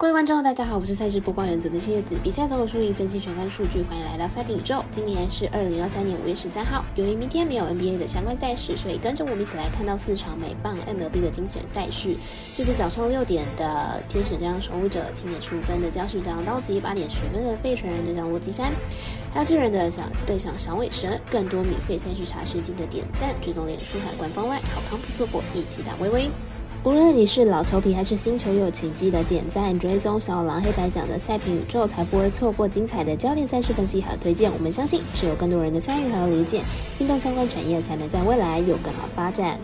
[0.00, 2.16] 各位观众，大家好，我是赛事播报员泽的谢子。
[2.24, 4.82] 比赛总有输赢分析全看数据，欢迎来到赛品宇宙。
[4.90, 12.16] 今年是二零二三年五月十三号，由于明天没有 NBA 的相关赛事，所以跟着我们一起来看到四场美棒 MLB 的精选赛事。
[12.56, 18.72] 就是早上六点的天使对上守护者，七点十五分的教士对上道奇，八点十分的费城人对上洛基山，
[19.34, 21.08] 还有巨人的想对上响尾蛇。
[21.30, 26.30] 更多免费赛事查询，记得点赞、追踪脸书和官方外好康不错过，一起打微微。
[26.82, 34.50] 无论你是老球皮还是新球友，请记得点赞、追踪小狼黑白奖的赛评宇宙，才不会错过精彩的焦点赛事分析和推荐。
[34.50, 36.62] 我们相信，只有更多人的参与和理解，
[36.98, 39.58] 运动相关产业才能在未来有更好发展。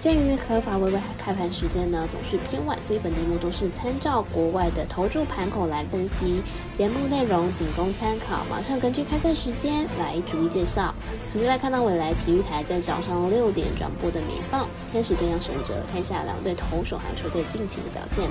[0.00, 6.40] 鉴于合法微微开盘时间呢总是偏晚，所以本节目都是参照国外的投注盘口来分析。
[6.72, 10.94] 节目内容仅供参考，马上根据开赛时间来逐一介绍。
[11.26, 18.30] 首先来看到未来体育台在早上六点转播的美棒天使对上守者，看一下两队投手还有球队近期的表现。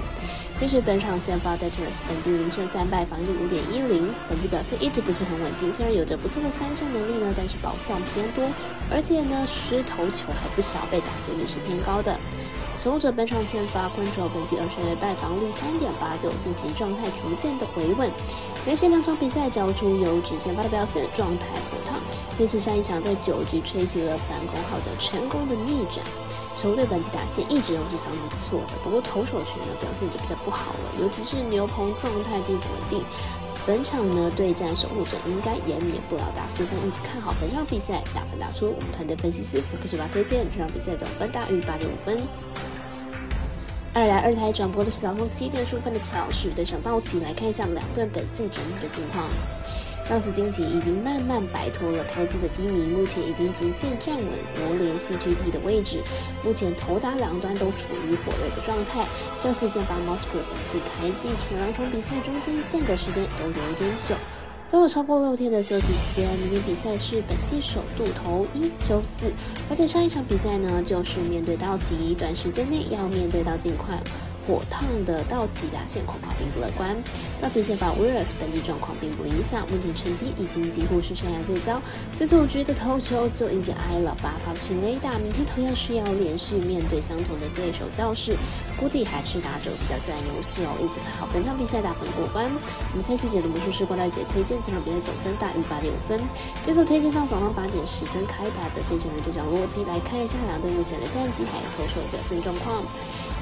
[0.57, 5.71] 天使本场先发 d e t r s 本季零胜三败，防御五点一零，本季表现一直不是很稳定。
[5.71, 8.48] 虽然有着不错的三振能力呢，但是保送偏多，
[8.90, 11.57] 而且呢失投球还不少，被打击率是。
[11.66, 12.18] 偏高的
[12.77, 18.12] 守护者本场先发昆州本季二十二败，防率三点八九，近期状态逐渐的回稳。
[18.66, 21.96] 连续两场比赛交出有指先发的表现，状态火烫。
[22.38, 26.05] 天使上一场在九局吹起了反攻号角，成功的逆转。
[26.55, 33.04] 球队本季打线一直都是相当不错的，不过投手群呢表现就比较不好了，尤其是牛棚状态并不稳定。
[33.68, 38.68] 本场呢对战守护者应该也免不了打四分，因此看好本场比赛打分打出。
[38.68, 42.18] 我们团队分析师福克斯巴推荐这场比赛总分大于八点五分。
[43.93, 49.27] 二来二台转播的是早上七点十五分的乔士对上道奇，来看一下两队本季整体的情况。
[50.10, 55.98] 道奇经济已经慢慢摆脱了开机的低迷，目前已经逐渐站稳国联西区第的位置。
[56.44, 59.05] 目前头打两端都处于火热的状态。
[59.41, 64.16] 这次先发 Moscow 本季开季前两场比赛中间间隔时间都有点久，
[64.72, 66.25] 都有超过六天的休息时间。
[66.40, 69.34] 明天比赛是本季首度投一休四，
[69.69, 74.01] 而且上一场比赛呢就是面对道奇，短时间内要面对到尽快。
[74.47, 76.96] 火烫的道奇打线恐怕并不乐观。
[77.41, 81.81] 道奇先发 w i l l s 本季状况并不理想，目前成绩已经几乎是生涯最糟。
[82.13, 88.38] 四十五局的投球就已经挨了八发的全垒打，明天同样需要连续面对相同的对手教室，
[88.80, 90.72] 估计还是打者比较占优势哦。
[90.79, 92.50] 因此看好本场比赛打分过关。
[92.91, 96.18] 我们赛事解读魔术师郭大姐推荐这场比赛总分大于八点五分。
[96.64, 102.84] 接着推荐到早上八点十分开打的飞行人对上洛基，来看一下两队目前的战绩还有投手的表现状况。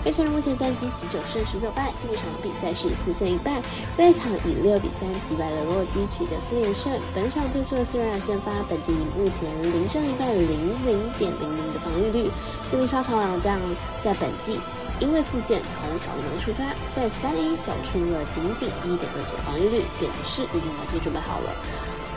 [0.05, 3.59] 费城人目前战绩十九胜十九败，进入场比赛是四胜一败，
[3.91, 6.93] 这一场以六比三击败了洛基，取得四连胜。
[7.11, 10.47] 本场推出了苏尔先发，本季目前零胜一败，零
[10.85, 12.29] 零点零零的防御率。
[12.69, 13.57] 这名沙场老将
[14.03, 14.59] 在本季
[14.99, 21.49] 因为复健从小联盟出发，在三 A 缴出了仅仅一点二九防御率，表示已经完全准备好了。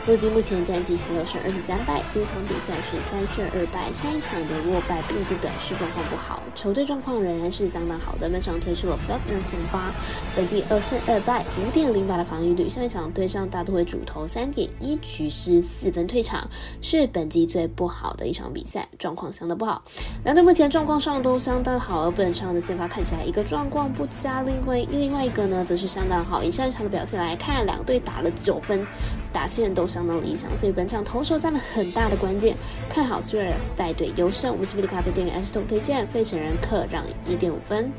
[0.07, 3.93] 洛基目前战绩十六胜二十三败，这场比赛是三胜二败。
[3.93, 8.27] 上一场的落败并不表示状况不好，球队状况仍然是相当好的。
[8.27, 9.91] 本场推出了 Fabner 先发，
[10.35, 12.67] 本季二胜二败，五点零八的防御率。
[12.67, 16.49] 上一场对上大都会主投三点一局失四分退场，
[16.81, 19.83] 是本季最不好的一场比赛，状况相当不好。
[20.23, 26.43] 两队目前状况上都相当好，而本场的先发看起来一个状况不佳，另外另外一个呢则是相当好。
[26.43, 28.85] 以上一场的表现来看，两队打了九分，
[29.31, 32.55] 打线都相当理想，所以本场投手占了很大的关键。
[32.87, 34.51] 看好 s u a r e s 带队优胜。
[34.51, 37.91] 我们是比利咖啡店员 S 头推荐，费城人客让一点五分。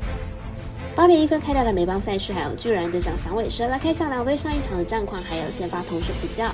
[0.95, 3.67] 八点一分开打的美邦赛事，还有巨人对上响尾蛇。
[3.67, 6.53] 来看一下两队上一场的战况，还有先发投手比较。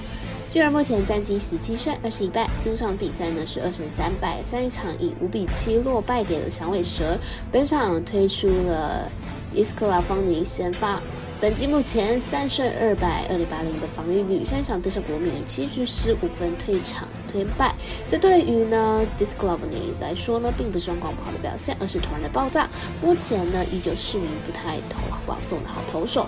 [0.50, 4.44] 巨人目前战绩十七胜二十一败，今场比赛呢是二胜三败。
[4.44, 7.18] 上一场以五比七落败给了响尾蛇。
[7.52, 9.12] 本场推出了
[9.54, 11.02] 伊斯克拉方尼先发。
[11.40, 14.44] 本季目前三胜二败，二零八零的防御率。
[14.44, 17.76] 三场对上国民七局十五分退场推败，
[18.08, 22.68] 这对于呢 d i s c l o v e y 来说呢，并不是状况不好的表现，而是突然的爆炸。
[23.04, 26.26] 目前呢，依旧是名不太投保送的好投手。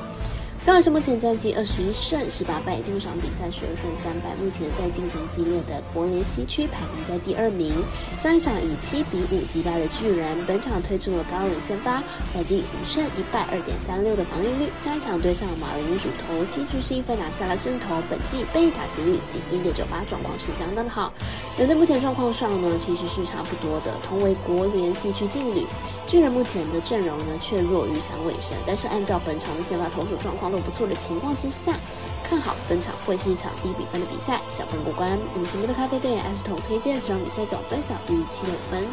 [0.60, 7.74] 上海是目前战绩二十一胜十八败，进入场比赛十二胜三败，目前在竞争激烈的国联西区排名在第二名。
[8.18, 12.04] 上一场以七比五击败了巨人，本场推出了高冷先发，
[12.34, 14.70] 本季五胜一败，二点三六的防御率。
[14.76, 21.14] 上一场对上马林主投七局十一分拿下了胜投，本季被打击率仅一点九八，状况是相当的好。
[21.56, 25.66] 两队目前状况上呢，其实是差不多的，同为国联西区劲旅。
[26.06, 30.49] 巨人目前的阵容呢却弱于响尾蛇，但是按照本场的先发投手状况。
[30.52, 31.78] 都不错的情况之下，
[32.24, 35.18] 看好本场会是一场低比分的比赛，小分过关。
[35.34, 38.86] 我们神秘的咖啡店 S 头推荐这场比赛总分小于七点五分。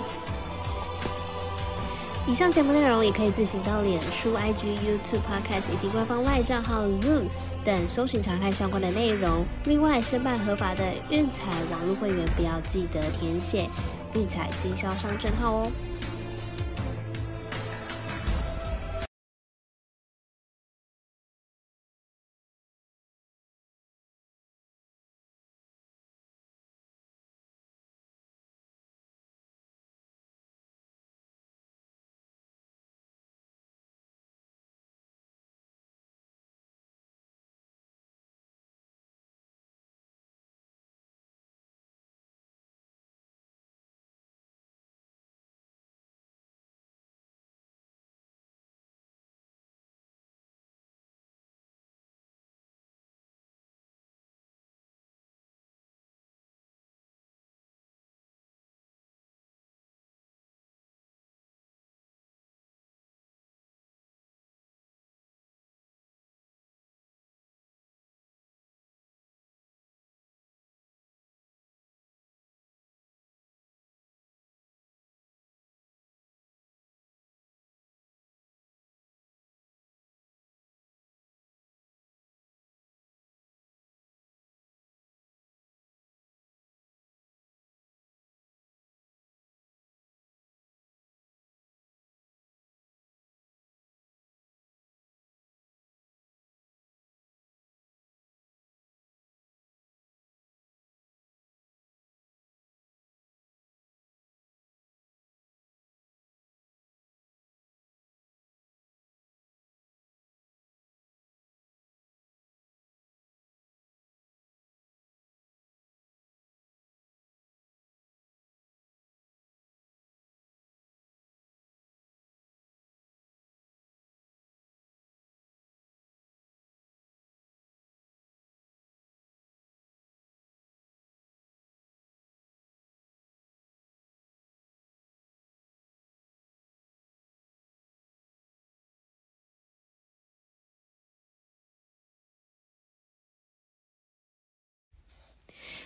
[2.29, 7.27] 以上节目内容也可以自行到脸书、IG、YouTube、Podcast 以及官方外账号 Zoom
[7.65, 9.45] 等搜寻查看相关的内容。
[9.67, 13.71] 另外，申办合法的运彩网络会员，不要记得填写
[14.15, 15.71] 运彩经销商证号哦。